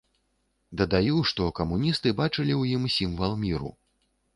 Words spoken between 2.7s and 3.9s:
ім сімвал міру.